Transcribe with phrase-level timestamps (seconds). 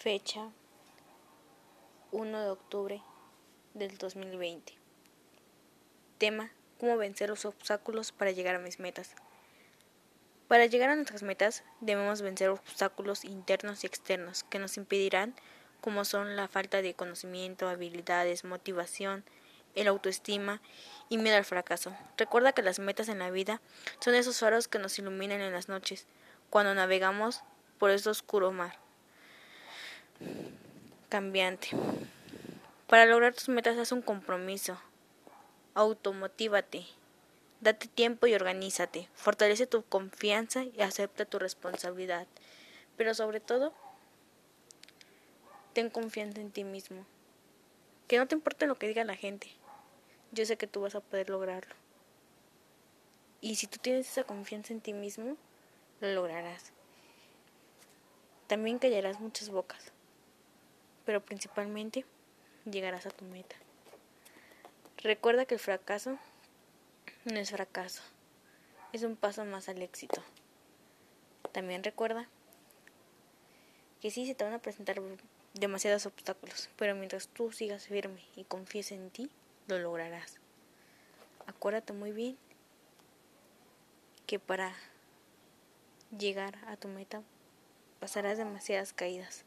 [0.00, 0.52] Fecha
[2.12, 3.02] 1 de octubre
[3.74, 4.74] del 2020.
[6.18, 9.16] Tema, cómo vencer los obstáculos para llegar a mis metas.
[10.46, 15.34] Para llegar a nuestras metas debemos vencer obstáculos internos y externos que nos impedirán,
[15.80, 19.24] como son la falta de conocimiento, habilidades, motivación,
[19.74, 20.62] el autoestima
[21.08, 21.92] y miedo al fracaso.
[22.16, 23.60] Recuerda que las metas en la vida
[23.98, 26.06] son esos faros que nos iluminan en las noches,
[26.50, 27.42] cuando navegamos
[27.78, 28.78] por este oscuro mar
[31.08, 31.70] cambiante.
[32.86, 34.78] Para lograr tus metas haz un compromiso.
[35.74, 36.86] Automotívate.
[37.60, 39.08] Date tiempo y organízate.
[39.14, 42.26] Fortalece tu confianza y acepta tu responsabilidad.
[42.96, 43.72] Pero sobre todo,
[45.72, 47.06] ten confianza en ti mismo.
[48.06, 49.48] Que no te importe lo que diga la gente.
[50.32, 51.74] Yo sé que tú vas a poder lograrlo.
[53.40, 55.36] Y si tú tienes esa confianza en ti mismo,
[56.00, 56.72] lo lograrás.
[58.46, 59.92] También callarás muchas bocas
[61.08, 62.04] pero principalmente
[62.70, 63.56] llegarás a tu meta.
[64.98, 66.18] Recuerda que el fracaso
[67.24, 68.02] no es fracaso,
[68.92, 70.22] es un paso más al éxito.
[71.50, 72.28] También recuerda
[74.02, 75.00] que sí se te van a presentar
[75.54, 79.30] demasiados obstáculos, pero mientras tú sigas firme y confíes en ti,
[79.66, 80.36] lo lograrás.
[81.46, 82.36] Acuérdate muy bien
[84.26, 84.74] que para
[86.18, 87.22] llegar a tu meta
[87.98, 89.46] pasarás demasiadas caídas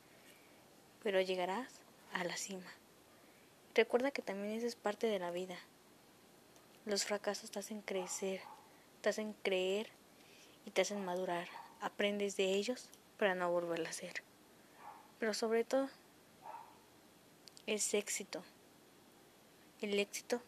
[1.04, 1.82] pero llegarás
[2.14, 2.72] a la cima.
[3.74, 5.58] Recuerda que también eso es parte de la vida.
[6.86, 8.42] Los fracasos te hacen crecer,
[9.02, 9.90] te hacen creer
[10.66, 11.48] y te hacen madurar.
[11.80, 14.24] Aprendes de ellos para no volverlo a hacer.
[15.20, 15.90] Pero sobre todo,
[17.66, 18.44] es éxito.
[19.82, 20.42] El éxito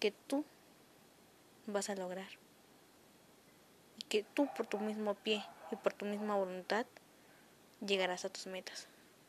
[0.00, 0.44] que tú
[1.66, 2.28] vas a lograr.
[3.98, 6.86] Y que tú por tu mismo pie y por tu misma voluntad
[7.80, 8.86] llegarás a tus metas.